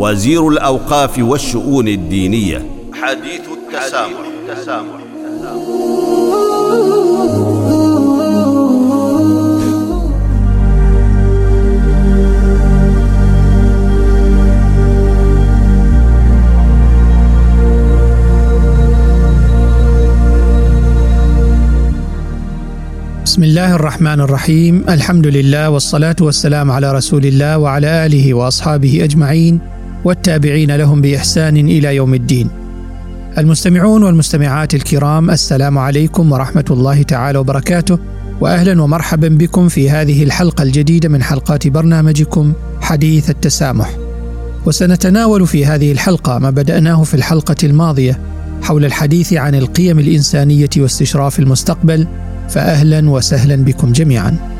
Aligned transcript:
وزير 0.00 0.48
الأوقاف 0.48 1.18
والشؤون 1.18 1.88
الدينية. 1.88 2.58
حديث 2.92 3.40
التسامح, 3.52 4.20
التسامح. 4.48 5.00
بسم 23.24 23.42
الله 23.42 23.74
الرحمن 23.74 24.20
الرحيم. 24.20 24.84
الحمد 24.88 25.26
لله 25.26 25.70
والصلاة 25.70 26.16
والسلام 26.20 26.70
على 26.70 26.92
رسول 26.92 27.26
الله 27.26 27.58
وعلى 27.58 28.06
آله 28.06 28.34
وأصحابه 28.34 29.04
أجمعين. 29.04 29.79
والتابعين 30.04 30.76
لهم 30.76 31.00
بإحسان 31.00 31.56
إلى 31.56 31.96
يوم 31.96 32.14
الدين 32.14 32.48
المستمعون 33.38 34.02
والمستمعات 34.02 34.74
الكرام 34.74 35.30
السلام 35.30 35.78
عليكم 35.78 36.32
ورحمة 36.32 36.64
الله 36.70 37.02
تعالى 37.02 37.38
وبركاته 37.38 37.98
وأهلا 38.40 38.82
ومرحبا 38.82 39.28
بكم 39.28 39.68
في 39.68 39.90
هذه 39.90 40.22
الحلقة 40.22 40.62
الجديدة 40.62 41.08
من 41.08 41.22
حلقات 41.22 41.68
برنامجكم 41.68 42.52
حديث 42.80 43.30
التسامح 43.30 43.96
وسنتناول 44.66 45.46
في 45.46 45.66
هذه 45.66 45.92
الحلقة 45.92 46.38
ما 46.38 46.50
بدأناه 46.50 47.02
في 47.02 47.14
الحلقة 47.14 47.56
الماضية 47.64 48.18
حول 48.62 48.84
الحديث 48.84 49.32
عن 49.32 49.54
القيم 49.54 49.98
الإنسانية 49.98 50.70
واستشراف 50.76 51.38
المستقبل 51.38 52.06
فاهلا 52.48 53.10
وسهلا 53.10 53.56
بكم 53.56 53.92
جميعا. 53.92 54.59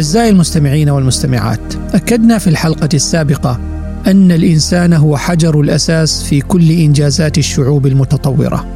أعزائي 0.00 0.30
المستمعين 0.30 0.90
والمستمعات، 0.90 1.60
أكدنا 1.94 2.38
في 2.38 2.50
الحلقة 2.50 2.88
السابقة 2.94 3.60
أن 4.06 4.32
الإنسان 4.32 4.92
هو 4.92 5.16
حجر 5.16 5.60
الأساس 5.60 6.22
في 6.22 6.40
كل 6.40 6.70
إنجازات 6.70 7.38
الشعوب 7.38 7.86
المتطورة. 7.86 8.66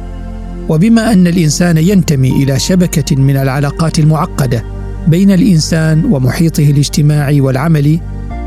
وبما 0.69 1.13
أن 1.13 1.27
الإنسان 1.27 1.77
ينتمي 1.77 2.43
إلى 2.43 2.59
شبكة 2.59 3.15
من 3.15 3.37
العلاقات 3.37 3.99
المعقدة 3.99 4.63
بين 5.07 5.31
الإنسان 5.31 6.05
ومحيطه 6.05 6.63
الاجتماعي 6.63 7.41
والعملي 7.41 7.99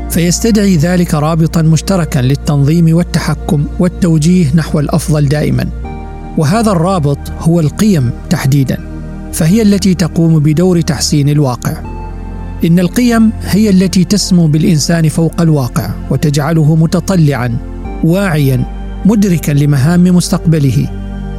فيستدعي 0.09 0.75
ذلك 0.75 1.13
رابطا 1.13 1.61
مشتركا 1.61 2.19
للتنظيم 2.19 2.95
والتحكم 2.95 3.65
والتوجيه 3.79 4.55
نحو 4.55 4.79
الأفضل 4.79 5.25
دائما 5.25 5.69
وهذا 6.37 6.71
الرابط 6.71 7.19
هو 7.39 7.59
القيم 7.59 8.11
تحديدا 8.29 8.77
فهي 9.33 9.61
التي 9.61 9.93
تقوم 9.93 10.39
بدور 10.39 10.81
تحسين 10.81 11.29
الواقع 11.29 11.98
إن 12.65 12.79
القيم 12.79 13.31
هي 13.41 13.69
التي 13.69 14.03
تسمو 14.03 14.47
بالإنسان 14.47 15.09
فوق 15.09 15.41
الواقع 15.41 15.89
وتجعله 16.09 16.75
متطلعا 16.75 17.57
واعيا 18.03 18.65
مدركا 19.05 19.51
لمهام 19.51 20.03
مستقبله. 20.03 20.89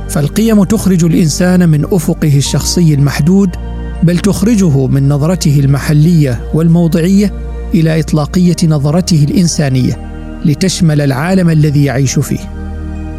فالقيم 0.09 0.65
تخرج 0.65 1.05
الإنسان 1.05 1.69
من 1.69 1.85
أفقه 1.85 2.37
الشخصي 2.37 2.95
المحدود 2.95 3.51
بل 4.03 4.19
تخرجه 4.19 4.87
من 4.87 5.09
نظرته 5.09 5.61
المحلية 5.61 6.41
والموضعية 6.55 7.33
إلى 7.75 8.01
إطلاقية 8.01 8.57
نظرته 8.65 9.27
الإنسانية 9.31 9.99
لتشمل 10.45 11.01
العالم 11.01 11.51
الذي 11.51 11.85
يعيش 11.85 12.19
فيه. 12.19 12.51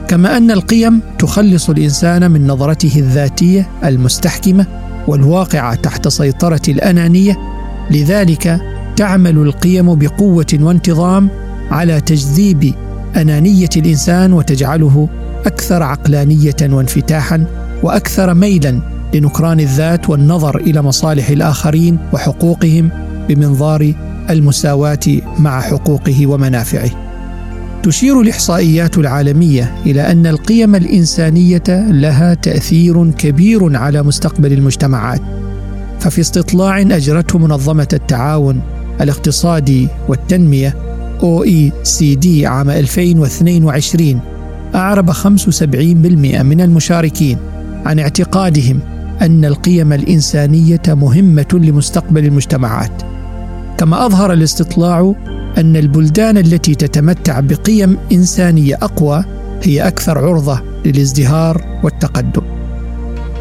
كما 0.08 0.38
أن 0.38 0.52
القيم 0.52 1.02
تخلص 1.20 1.70
الإنسان 1.70 2.32
من 2.32 2.48
نظرته 2.48 3.00
الذاتية 3.00 3.70
المستحكمة 3.84 4.66
والواقعة 5.08 5.76
تحت 5.76 6.08
سيطرة 6.08 6.62
الأنانية 6.68 7.51
لذلك 7.92 8.62
تعمل 8.96 9.38
القيم 9.38 9.96
بقوة 9.96 10.58
وانتظام 10.62 11.30
على 11.72 12.02
تجذيب 12.02 12.74
أنانية 13.16 13.70
الإنسان 13.78 14.34
وتجعله 14.34 15.10
أكثر 15.46 15.84
عقلانية 15.84 16.56
وانفتاحا 16.62 17.46
وأكثر 17.84 18.34
ميلا 18.34 18.80
لنكران 19.14 19.60
الذات 19.60 20.10
والنظر 20.10 20.58
إلى 20.58 20.82
مصالح 20.82 21.30
الآخرين 21.30 21.98
وحقوقهم 22.14 22.90
بمنظار 23.30 23.94
المساواة 24.30 25.00
مع 25.40 25.62
حقوقه 25.62 26.28
ومنافعه. 26.28 26.90
تشير 27.84 28.22
الإحصائيات 28.22 28.98
العالمية 28.98 29.76
إلى 29.86 30.12
أن 30.12 30.28
القيم 30.28 30.76
الإنسانية 30.76 31.64
لها 31.90 32.34
تأثير 32.34 33.12
كبير 33.12 33.78
على 33.78 34.04
مستقبل 34.04 34.54
المجتمعات. 34.54 35.22
ففي 36.02 36.22
استطلاع 36.22 36.82
أجرته 36.82 37.40
منظمة 37.40 37.88
التعاون 37.94 38.62
الاقتصادي 39.02 39.88
والتنمية 40.08 40.76
OECD 41.22 42.44
عام 42.44 42.70
2022 42.70 44.20
أعرب 44.76 45.12
75% 45.12 45.26
من 46.42 46.62
المشاركين 46.62 47.38
عن 47.86 48.00
اعتقادهم 48.00 48.80
أن 49.22 49.46
القيم 49.46 49.94
الإنسانية 49.94 50.82
مهمة 50.88 51.48
لمستقبل 51.54 52.26
المجتمعات. 52.26 53.02
كما 53.78 54.06
أظهر 54.06 54.34
الاستطلاع 54.34 55.16
أن 55.58 55.76
البلدان 55.76 56.38
التي 56.38 56.76
تتمتع 56.76 57.40
بقيم 57.40 57.98
إنسانية 58.12 58.76
أقوى 58.82 59.24
هي 59.64 59.88
أكثر 59.88 60.18
عرضة 60.18 60.62
للازدهار 60.86 61.80
والتقدم. 61.84 62.42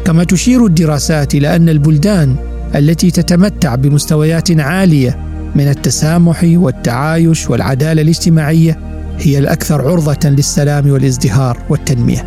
كما 0.05 0.23
تشير 0.23 0.65
الدراسات 0.65 1.35
إلى 1.35 1.55
أن 1.55 1.69
البلدان 1.69 2.35
التي 2.75 3.11
تتمتع 3.11 3.75
بمستويات 3.75 4.59
عالية 4.59 5.17
من 5.55 5.67
التسامح 5.67 6.41
والتعايش 6.43 7.49
والعدالة 7.49 8.01
الاجتماعية 8.01 8.79
هي 9.17 9.37
الأكثر 9.37 9.89
عرضة 9.89 10.29
للسلام 10.29 10.89
والازدهار 10.89 11.57
والتنمية. 11.69 12.25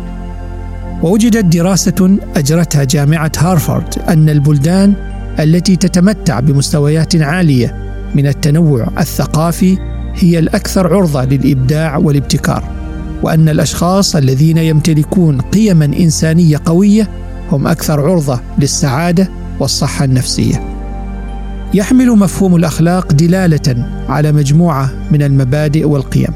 ووجدت 1.03 1.45
دراسة 1.45 2.17
أجرتها 2.35 2.83
جامعة 2.83 3.31
هارفارد 3.37 3.99
أن 4.09 4.29
البلدان 4.29 4.93
التي 5.39 5.75
تتمتع 5.75 6.39
بمستويات 6.39 7.15
عالية 7.15 7.75
من 8.15 8.27
التنوع 8.27 8.87
الثقافي 8.99 9.77
هي 10.15 10.39
الأكثر 10.39 10.93
عرضة 10.93 11.23
للإبداع 11.25 11.97
والابتكار 11.97 12.63
وأن 13.23 13.49
الأشخاص 13.49 14.15
الذين 14.15 14.57
يمتلكون 14.57 15.41
قيما 15.41 15.85
إنسانية 15.85 16.61
قوية 16.65 17.09
هم 17.51 17.67
أكثر 17.67 18.01
عرضة 18.01 18.39
للسعادة 18.59 19.29
والصحة 19.59 20.05
النفسية. 20.05 20.63
يحمل 21.73 22.09
مفهوم 22.09 22.55
الأخلاق 22.55 23.13
دلالة 23.13 23.89
على 24.09 24.31
مجموعة 24.31 24.91
من 25.11 25.23
المبادئ 25.23 25.85
والقيم 25.85 26.33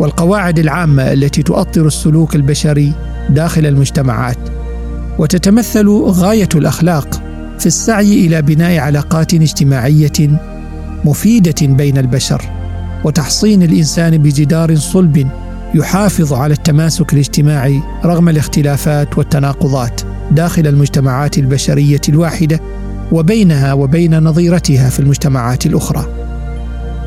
والقواعد 0.00 0.58
العامة 0.58 1.12
التي 1.12 1.42
تؤطر 1.42 1.86
السلوك 1.86 2.34
البشري 2.34 2.92
داخل 3.30 3.66
المجتمعات. 3.66 4.38
وتتمثل 5.18 5.88
غاية 5.88 6.48
الأخلاق 6.54 7.22
في 7.58 7.66
السعي 7.66 8.26
إلى 8.26 8.42
بناء 8.42 8.78
علاقات 8.78 9.34
اجتماعية 9.34 10.40
مفيدة 11.04 11.54
بين 11.62 11.98
البشر 11.98 12.42
وتحصين 13.04 13.62
الإنسان 13.62 14.18
بجدار 14.18 14.76
صلب 14.76 15.28
يحافظ 15.74 16.32
على 16.32 16.54
التماسك 16.54 17.12
الاجتماعي 17.12 17.82
رغم 18.04 18.28
الاختلافات 18.28 19.18
والتناقضات 19.18 20.00
داخل 20.30 20.66
المجتمعات 20.66 21.38
البشرية 21.38 22.00
الواحدة 22.08 22.60
وبينها 23.12 23.72
وبين 23.72 24.22
نظيرتها 24.22 24.90
في 24.90 25.00
المجتمعات 25.00 25.66
الأخرى. 25.66 26.06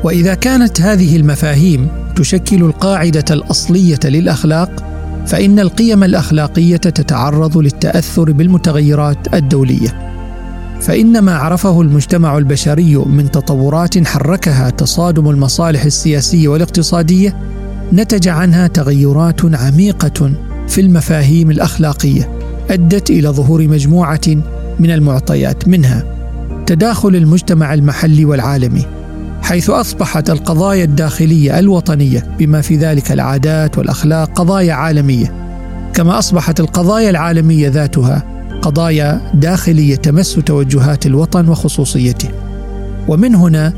وإذا 0.04 0.34
كانت 0.34 0.80
هذه 0.80 1.16
المفاهيم 1.16 1.88
تشكل 2.16 2.62
القاعدة 2.62 3.24
الأصلية 3.30 4.00
للأخلاق 4.04 4.84
فإن 5.26 5.58
القيم 5.58 6.04
الأخلاقية 6.04 6.76
تتعرض 6.76 7.58
للتأثر 7.58 8.32
بالمتغيرات 8.32 9.34
الدولية. 9.34 10.12
فإن 10.80 11.18
ما 11.18 11.36
عرفه 11.36 11.80
المجتمع 11.80 12.38
البشري 12.38 12.96
من 12.96 13.30
تطورات 13.30 14.06
حركها 14.06 14.70
تصادم 14.70 15.30
المصالح 15.30 15.84
السياسية 15.84 16.48
والاقتصادية 16.48 17.36
نتج 17.92 18.28
عنها 18.28 18.66
تغيرات 18.66 19.54
عميقة 19.54 20.32
في 20.68 20.80
المفاهيم 20.80 21.50
الأخلاقية 21.50 22.38
أدت 22.70 23.10
إلى 23.10 23.28
ظهور 23.28 23.68
مجموعة 23.68 24.20
من 24.80 24.90
المعطيات 24.90 25.68
منها. 25.68 26.04
تداخل 26.66 27.16
المجتمع 27.16 27.74
المحلي 27.74 28.24
والعالمي 28.24 28.86
حيث 29.42 29.70
أصبحت 29.70 30.30
القضايا 30.30 30.84
الداخلية 30.84 31.58
الوطنية 31.58 32.26
بما 32.38 32.60
في 32.60 32.76
ذلك 32.76 33.12
العادات 33.12 33.78
والأخلاق 33.78 34.32
قضايا 34.32 34.74
عالمية. 34.74 35.34
كما 35.94 36.18
أصبحت 36.18 36.60
القضايا 36.60 37.10
العالمية 37.10 37.68
ذاتها 37.68 38.22
قضايا 38.62 39.20
داخلية 39.34 39.96
تمس 39.96 40.34
توجهات 40.34 41.06
الوطن 41.06 41.48
وخصوصيته. 41.48 42.28
ومن 43.08 43.34
هنا 43.34 43.72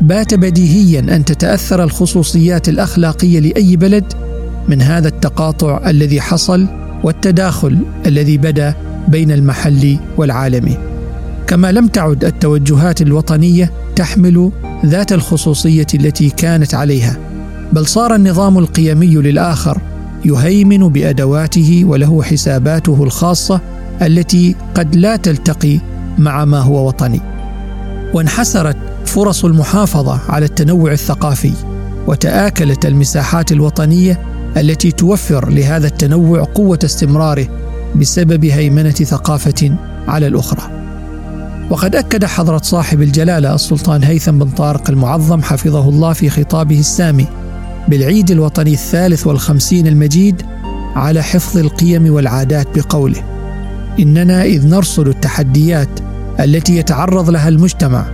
بات 0.00 0.34
بديهيا 0.34 1.00
أن 1.00 1.24
تتأثر 1.24 1.82
الخصوصيات 1.82 2.68
الأخلاقية 2.68 3.40
لأي 3.40 3.76
بلد 3.76 4.04
من 4.68 4.82
هذا 4.82 5.08
التقاطع 5.08 5.90
الذي 5.90 6.20
حصل 6.20 6.66
والتداخل 7.04 7.78
الذي 8.06 8.38
بدا 8.38 8.74
بين 9.08 9.32
المحلي 9.32 9.98
والعالمي 10.16 10.76
كما 11.46 11.72
لم 11.72 11.86
تعد 11.86 12.24
التوجهات 12.24 13.02
الوطنية 13.02 13.72
تحمل 13.96 14.50
ذات 14.86 15.12
الخصوصية 15.12 15.86
التي 15.94 16.30
كانت 16.30 16.74
عليها 16.74 17.16
بل 17.72 17.86
صار 17.86 18.14
النظام 18.14 18.58
القيمي 18.58 19.14
للآخر 19.14 19.80
يهيمن 20.24 20.88
بأدواته 20.88 21.82
وله 21.86 22.22
حساباته 22.22 23.02
الخاصة 23.02 23.60
التي 24.02 24.54
قد 24.74 24.96
لا 24.96 25.16
تلتقي 25.16 25.78
مع 26.18 26.44
ما 26.44 26.58
هو 26.60 26.88
وطني. 26.88 27.37
وانحسرت 28.14 28.76
فرص 29.06 29.44
المحافظة 29.44 30.20
على 30.28 30.46
التنوع 30.46 30.92
الثقافي 30.92 31.52
وتآكلت 32.06 32.86
المساحات 32.86 33.52
الوطنية 33.52 34.20
التي 34.56 34.90
توفر 34.90 35.48
لهذا 35.48 35.86
التنوع 35.86 36.44
قوة 36.44 36.78
استمراره 36.84 37.48
بسبب 37.96 38.44
هيمنة 38.44 38.90
ثقافة 38.90 39.76
على 40.08 40.26
الأخرى. 40.26 40.70
وقد 41.70 41.96
أكد 41.96 42.24
حضرة 42.24 42.60
صاحب 42.62 43.02
الجلالة 43.02 43.54
السلطان 43.54 44.04
هيثم 44.04 44.38
بن 44.38 44.50
طارق 44.50 44.90
المعظم 44.90 45.42
حفظه 45.42 45.88
الله 45.88 46.12
في 46.12 46.30
خطابه 46.30 46.80
السامي 46.80 47.26
بالعيد 47.88 48.30
الوطني 48.30 48.72
الثالث 48.72 49.26
والخمسين 49.26 49.86
المجيد 49.86 50.42
على 50.96 51.22
حفظ 51.22 51.58
القيم 51.58 52.12
والعادات 52.12 52.78
بقوله 52.78 53.22
إننا 53.98 54.42
إذ 54.42 54.68
نرصد 54.68 55.08
التحديات 55.08 55.88
التي 56.40 56.76
يتعرض 56.76 57.30
لها 57.30 57.48
المجتمع 57.48 58.04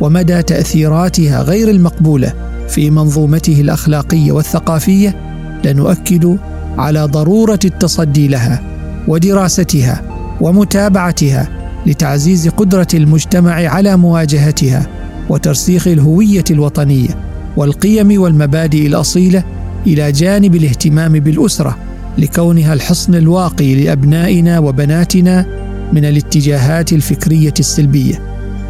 ومدى 0.00 0.42
تأثيراتها 0.42 1.42
غير 1.42 1.70
المقبولة 1.70 2.32
في 2.68 2.90
منظومته 2.90 3.60
الأخلاقية 3.60 4.32
والثقافية 4.32 5.16
لنؤكد 5.64 6.38
على 6.78 7.04
ضرورة 7.04 7.58
التصدي 7.64 8.28
لها 8.28 8.62
ودراستها 9.08 10.02
ومتابعتها 10.40 11.48
لتعزيز 11.86 12.48
قدرة 12.48 12.86
المجتمع 12.94 13.52
على 13.68 13.96
مواجهتها 13.96 14.86
وترسيخ 15.28 15.88
الهوية 15.88 16.44
الوطنية 16.50 17.08
والقيم 17.56 18.20
والمبادئ 18.22 18.86
الأصيلة 18.86 19.44
إلى 19.86 20.12
جانب 20.12 20.54
الاهتمام 20.54 21.12
بالأسرة 21.12 21.76
لكونها 22.18 22.74
الحصن 22.74 23.14
الواقي 23.14 23.84
لأبنائنا 23.84 24.58
وبناتنا 24.58 25.63
من 25.92 26.04
الاتجاهات 26.04 26.92
الفكرية 26.92 27.54
السلبية 27.60 28.20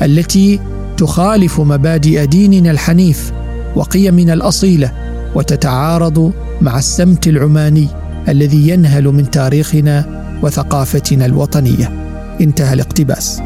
التي 0.03 0.61
تخالف 0.97 1.61
مبادئ 1.61 2.27
ديننا 2.27 2.71
الحنيف 2.71 3.33
وقيمنا 3.77 4.33
الأصيلة 4.33 4.93
وتتعارض 5.35 6.33
مع 6.61 6.79
السمت 6.79 7.27
العماني 7.27 7.89
الذي 8.29 8.69
ينهل 8.69 9.05
من 9.05 9.31
تاريخنا 9.31 10.25
وثقافتنا 10.43 11.27
الوطنية. 11.27 11.93
انتهى 12.41 12.73
الاقتباس. 12.73 13.41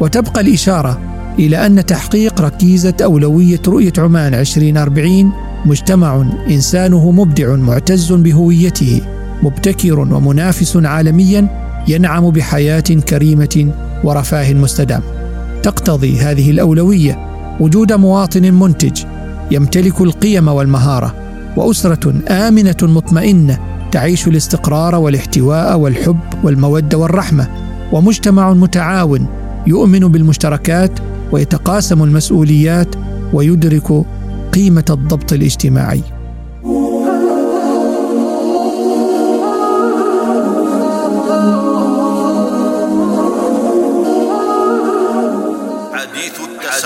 وتبقى 0.00 0.40
الإشارة 0.40 1.00
إلى 1.38 1.66
أن 1.66 1.86
تحقيق 1.86 2.40
ركيزة 2.40 2.94
أولوية 3.04 3.60
رؤية 3.68 3.92
عمان 3.98 4.34
2040 4.34 5.32
مجتمع 5.66 6.26
إنسانه 6.50 7.10
مبدع 7.10 7.56
معتز 7.56 8.12
بهويته 8.12 9.00
مبتكر 9.42 9.98
ومنافس 9.98 10.76
عالميا 10.76 11.61
ينعم 11.88 12.30
بحياة 12.30 12.80
كريمة 12.80 13.72
ورفاه 14.04 14.52
مستدام. 14.52 15.02
تقتضي 15.62 16.18
هذه 16.18 16.50
الأولوية 16.50 17.18
وجود 17.60 17.92
مواطن 17.92 18.54
منتج 18.54 19.04
يمتلك 19.50 20.00
القيم 20.00 20.48
والمهارة 20.48 21.14
وأسرة 21.56 22.14
آمنة 22.28 22.76
مطمئنة 22.82 23.58
تعيش 23.92 24.28
الاستقرار 24.28 24.94
والاحتواء 24.94 25.78
والحب 25.78 26.20
والمودة 26.44 26.98
والرحمة 26.98 27.48
ومجتمع 27.92 28.52
متعاون 28.52 29.26
يؤمن 29.66 30.00
بالمشتركات 30.00 30.98
ويتقاسم 31.32 32.02
المسؤوليات 32.02 32.94
ويدرك 33.32 34.04
قيمة 34.52 34.84
الضبط 34.90 35.32
الاجتماعي. 35.32 36.02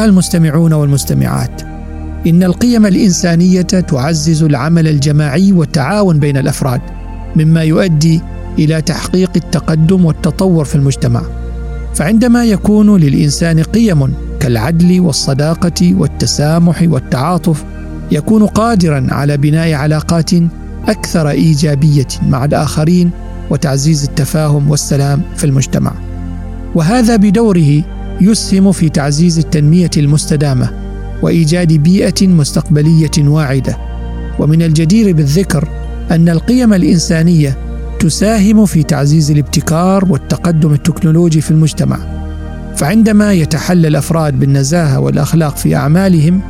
أيها 0.00 0.08
المستمعون 0.08 0.72
والمستمعات 0.72 1.62
إن 2.26 2.42
القيم 2.42 2.86
الإنسانية 2.86 3.62
تعزز 3.62 4.42
العمل 4.42 4.88
الجماعي 4.88 5.52
والتعاون 5.52 6.18
بين 6.18 6.36
الأفراد 6.36 6.80
مما 7.36 7.62
يؤدي 7.62 8.20
إلى 8.58 8.82
تحقيق 8.82 9.30
التقدم 9.36 10.04
والتطور 10.04 10.64
في 10.64 10.74
المجتمع. 10.74 11.22
فعندما 11.94 12.44
يكون 12.44 12.96
للإنسان 12.96 13.62
قيم 13.62 14.14
كالعدل 14.40 15.00
والصداقة 15.00 15.94
والتسامح 15.94 16.82
والتعاطف 16.82 17.64
يكون 18.10 18.46
قادرا 18.46 19.06
على 19.10 19.36
بناء 19.36 19.72
علاقات 19.72 20.30
أكثر 20.88 21.30
إيجابية 21.30 22.08
مع 22.28 22.44
الآخرين 22.44 23.10
وتعزيز 23.50 24.04
التفاهم 24.04 24.70
والسلام 24.70 25.22
في 25.36 25.44
المجتمع. 25.44 25.92
وهذا 26.74 27.16
بدوره 27.16 27.82
يسهم 28.20 28.72
في 28.72 28.88
تعزيز 28.88 29.38
التنمية 29.38 29.90
المستدامة 29.96 30.70
وإيجاد 31.22 31.72
بيئة 31.72 32.26
مستقبلية 32.26 33.10
واعدة. 33.18 33.78
ومن 34.38 34.62
الجدير 34.62 35.12
بالذكر 35.12 35.68
أن 36.10 36.28
القيم 36.28 36.74
الإنسانية 36.74 37.56
تساهم 38.00 38.66
في 38.66 38.82
تعزيز 38.82 39.30
الابتكار 39.30 40.04
والتقدم 40.08 40.72
التكنولوجي 40.72 41.40
في 41.40 41.50
المجتمع. 41.50 41.98
فعندما 42.76 43.32
يتحلى 43.32 43.88
الأفراد 43.88 44.38
بالنزاهة 44.38 45.00
والأخلاق 45.00 45.56
في 45.56 45.76
أعمالهم 45.76 46.40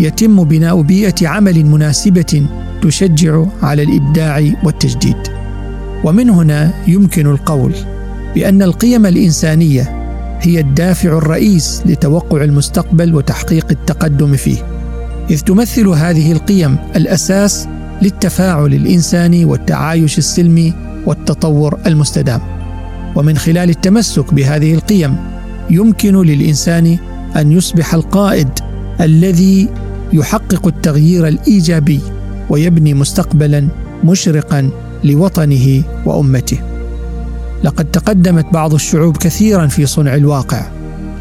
يتم 0.00 0.44
بناء 0.44 0.82
بيئة 0.82 1.28
عمل 1.28 1.66
مناسبة 1.66 2.46
تشجع 2.82 3.44
على 3.62 3.82
الإبداع 3.82 4.52
والتجديد. 4.64 5.16
ومن 6.04 6.30
هنا 6.30 6.72
يمكن 6.86 7.26
القول 7.26 7.72
بأن 8.34 8.62
القيم 8.62 9.06
الإنسانية 9.06 10.01
هي 10.42 10.60
الدافع 10.60 11.08
الرئيس 11.08 11.82
لتوقع 11.86 12.44
المستقبل 12.44 13.14
وتحقيق 13.14 13.66
التقدم 13.70 14.36
فيه. 14.36 14.66
إذ 15.30 15.40
تمثل 15.40 15.88
هذه 15.88 16.32
القيم 16.32 16.76
الأساس 16.96 17.68
للتفاعل 18.02 18.74
الإنساني 18.74 19.44
والتعايش 19.44 20.18
السلمي 20.18 20.74
والتطور 21.06 21.78
المستدام. 21.86 22.40
ومن 23.16 23.38
خلال 23.38 23.70
التمسك 23.70 24.34
بهذه 24.34 24.74
القيم 24.74 25.16
يمكن 25.70 26.22
للإنسان 26.22 26.98
أن 27.36 27.52
يصبح 27.52 27.94
القائد 27.94 28.48
الذي 29.00 29.68
يحقق 30.12 30.66
التغيير 30.66 31.28
الإيجابي 31.28 32.00
ويبني 32.50 32.94
مستقبلا 32.94 33.68
مشرقا 34.04 34.70
لوطنه 35.04 35.82
وأمته. 36.06 36.71
لقد 37.64 37.84
تقدمت 37.84 38.46
بعض 38.52 38.74
الشعوب 38.74 39.16
كثيرا 39.16 39.66
في 39.66 39.86
صنع 39.86 40.14
الواقع 40.14 40.66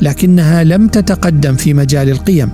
لكنها 0.02 0.64
لم 0.64 0.88
تتقدم 0.88 1.56
في 1.56 1.74
مجال 1.74 2.10
القيم. 2.10 2.50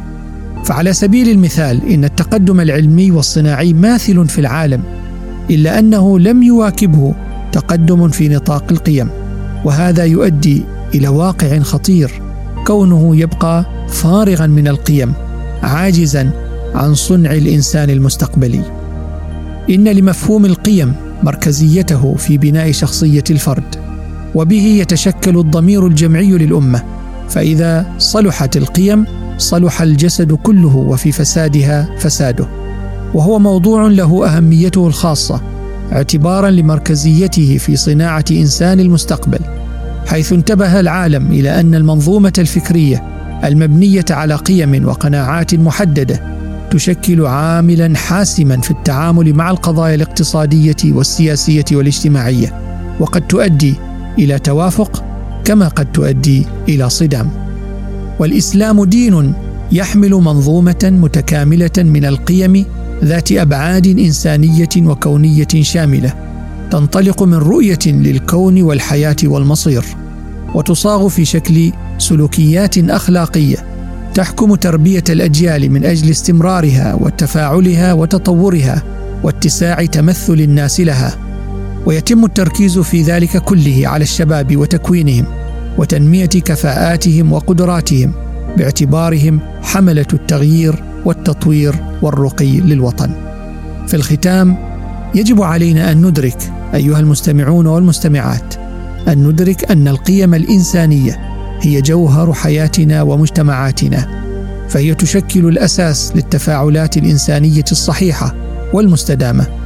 فعلى 0.66 0.94
سبيل 0.94 1.30
المثال 1.30 1.90
إن 1.90 2.06
التقدم 2.06 2.60
العلمي 2.60 3.12
والصناعي 3.12 3.74
ماثل 3.74 4.28
في 4.28 4.42
العالم 4.42 4.84
إلا 5.50 5.80
أنه 5.80 6.20
لم 6.20 6.44
يواكبه 6.44 7.16
تقدم 7.52 8.10
في 8.10 8.30
نطاق 8.30 8.66
القيم. 8.72 9.10
وهذا 9.66 10.04
يؤدي 10.04 10.64
إلى 10.96 11.08
واقع 11.08 11.60
خطير 11.60 12.22
كونه 12.66 13.16
يبقى 13.16 13.66
فارغا 13.90 14.48
من 14.48 14.68
القيم 14.68 15.14
عاجزا 15.64 16.32
عن 16.76 16.94
صنع 16.94 17.34
الإنسان 17.34 17.90
المستقبلي. 17.90 18.62
إن 19.70 19.88
لمفهوم 19.88 20.46
القيم 20.46 20.94
مركزيته 21.24 22.16
في 22.16 22.38
بناء 22.38 22.72
شخصية 22.72 23.24
الفرد. 23.30 23.76
وبه 24.36 24.64
يتشكل 24.64 25.38
الضمير 25.38 25.88
الجمعي 25.88 26.32
للأمة 26.32 26.84
فإذا 27.30 27.86
صلحت 27.98 28.58
القيم 28.58 29.06
صلح 29.38 29.82
الجسد 29.82 30.34
كله 30.34 30.76
وفي 30.76 31.12
فسادها 31.12 31.90
فساده. 32.00 32.48
وهو 33.14 33.40
موضوع 33.40 33.88
له 33.88 34.28
أهميته 34.28 34.88
الخاصة 34.88 35.42
اعتبارا 35.94 36.50
لمركزيته 36.50 37.58
في 37.58 37.76
صناعة 37.76 38.26
إنسان 38.32 38.80
المستقبل 38.80 39.40
حيث 40.08 40.34
انتبه 40.34 40.80
العالم 40.80 41.32
إلى 41.32 41.60
أن 41.60 41.76
المنظومة 41.76 42.34
الفكرية 42.38 43.04
المبنية 43.44 44.06
على 44.10 44.36
قيم 44.36 44.88
وقناعات 44.88 45.56
محددة 45.56 46.38
تشكل 46.72 47.26
عاملا 47.26 47.98
حاسما 47.98 48.62
في 48.62 48.72
التعامل 48.72 49.34
مع 49.34 49.52
القضايا 49.52 49.96
الاقتصادية 49.96 50.76
والسياسية 50.86 51.66
والاجتماعية 51.72 52.62
وقد 53.00 53.28
تؤدي 53.28 53.76
إلى 54.20 54.40
توافق 54.40 55.04
كما 55.46 55.68
قد 55.68 55.92
تؤدي 55.92 56.46
إلى 56.70 56.90
صدام. 56.90 57.30
والإسلام 58.20 58.84
دين 58.84 59.34
يحمل 59.72 60.12
منظومة 60.12 60.84
متكاملة 60.84 61.72
من 61.78 62.06
القيم 62.06 62.66
ذات 63.04 63.32
أبعاد 63.32 63.88
إنسانية 63.88 64.70
وكونية 64.78 65.48
شاملة 65.62 66.14
تنطلق 66.72 67.24
من 67.24 67.34
رؤية 67.34 67.80
للكون 67.86 68.62
والحياة 68.62 69.16
والمصير 69.24 69.86
وتصاغ 70.56 71.08
في 71.08 71.26
شكل 71.26 71.72
سلوكيات 71.98 72.78
أخلاقية 72.78 73.58
تحكم 74.14 74.56
تربية 74.56 75.04
الأجيال 75.10 75.72
من 75.72 75.86
أجل 75.86 76.10
استمرارها 76.10 76.94
وتفاعلها 76.94 77.94
وتطورها 77.94 78.84
واتساع 79.24 79.86
تمثل 79.86 80.34
الناس 80.34 80.80
لها. 80.80 81.27
ويتم 81.88 82.26
التركيز 82.26 82.80
في 82.80 83.02
ذلك 83.02 83.38
كله 83.38 83.82
على 83.86 84.04
الشباب 84.04 84.58
وتكوينهم 84.58 85.26
وتنمية 85.78 86.26
كفاءاتهم 86.26 87.34
وقدراتهم 87.34 88.12
باعتبارهم 88.58 89.40
حملة 89.62 90.06
التغيير 90.14 90.84
والتطوير 91.06 91.76
والرقي 92.02 92.60
للوطن. 92.60 93.12
في 93.88 93.94
الختام 93.94 94.58
يجب 95.16 95.42
علينا 95.42 95.92
أن 95.92 96.06
ندرك 96.06 96.38
أيها 96.74 97.00
المستمعون 97.00 97.68
والمستمعات 97.68 98.56
أن 99.08 99.28
ندرك 99.28 99.72
أن 99.72 99.88
القيم 99.88 100.34
الإنسانية 100.34 101.20
هي 101.62 101.82
جوهر 101.82 102.34
حياتنا 102.34 103.02
ومجتمعاتنا 103.02 104.24
فهي 104.70 104.96
تشكل 104.96 105.48
الأساس 105.48 106.16
للتفاعلات 106.16 106.98
الإنسانية 106.98 107.66
الصحيحة 107.72 108.36
والمستدامة 108.74 109.57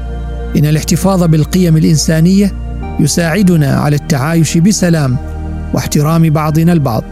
إن 0.57 0.65
الاحتفاظ 0.65 1.23
بالقيم 1.23 1.77
الإنسانية 1.77 2.53
يساعدنا 2.99 3.75
على 3.75 3.95
التعايش 3.95 4.57
بسلام 4.57 5.17
واحترام 5.73 6.29
بعضنا 6.29 6.73
البعض 6.73 7.03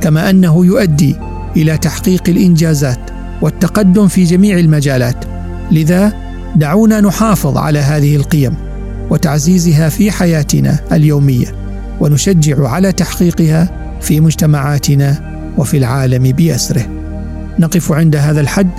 كما 0.00 0.30
أنه 0.30 0.66
يؤدي 0.66 1.16
إلى 1.56 1.78
تحقيق 1.78 2.22
الإنجازات 2.28 3.00
والتقدم 3.42 4.08
في 4.08 4.24
جميع 4.24 4.58
المجالات. 4.58 5.24
لذا 5.70 6.12
دعونا 6.56 7.00
نحافظ 7.00 7.56
على 7.56 7.78
هذه 7.78 8.16
القيم 8.16 8.54
وتعزيزها 9.10 9.88
في 9.88 10.10
حياتنا 10.10 10.78
اليومية 10.92 11.54
ونشجع 12.00 12.68
على 12.68 12.92
تحقيقها 12.92 13.70
في 14.00 14.20
مجتمعاتنا 14.20 15.30
وفي 15.58 15.76
العالم 15.76 16.22
بأسره. 16.22 16.86
نقف 17.58 17.92
عند 17.92 18.16
هذا 18.16 18.40
الحد 18.40 18.70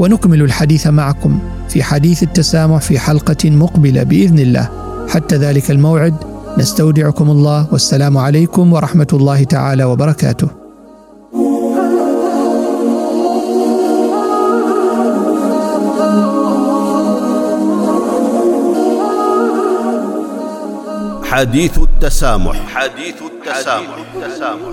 ونكمل 0.00 0.42
الحديث 0.42 0.86
معكم. 0.86 1.38
في 1.68 1.82
حديث 1.82 2.22
التسامح 2.22 2.80
في 2.80 2.98
حلقة 2.98 3.50
مقبلة 3.50 4.02
بإذن 4.02 4.38
الله. 4.38 4.70
حتى 5.08 5.36
ذلك 5.36 5.70
الموعد 5.70 6.14
نستودعكم 6.58 7.30
الله 7.30 7.66
والسلام 7.72 8.18
عليكم 8.18 8.72
ورحمة 8.72 9.06
الله 9.12 9.44
تعالى 9.44 9.84
وبركاته. 9.84 10.48
حديث 21.24 21.78
التسامح. 21.78 22.56
حديث 22.74 23.14
التسامح. 23.22 23.96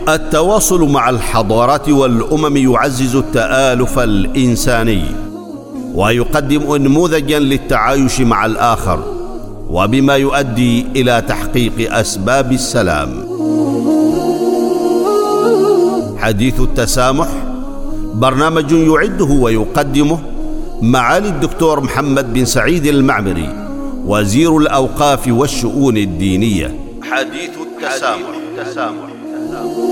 التواصل 0.09 0.89
مع 0.89 1.09
الحضارات 1.09 1.89
والأمم 1.89 2.57
يعزز 2.57 3.15
التآلف 3.15 3.99
الإنساني. 3.99 5.30
ويقدم 5.95 6.71
انموذجا 6.71 7.39
للتعايش 7.39 8.21
مع 8.21 8.45
الآخر 8.45 9.03
وبما 9.69 10.15
يؤدي 10.15 10.85
إلى 10.95 11.23
تحقيق 11.27 11.93
أسباب 11.95 12.51
السلام 12.51 13.09
حديث 16.17 16.59
التسامح 16.59 17.27
برنامج 18.13 18.71
يعده 18.71 19.25
ويقدمه 19.25 20.19
معالي 20.81 21.29
الدكتور 21.29 21.81
محمد 21.81 22.33
بن 22.33 22.45
سعيد 22.45 22.85
المعمري 22.85 23.49
وزير 24.05 24.57
الأوقاف 24.57 25.27
والشؤون 25.27 25.97
الدينية 25.97 26.75
حديث 27.11 27.49
التسامح, 27.61 28.27
التسامح. 28.57 29.03
التسامح. 29.37 29.90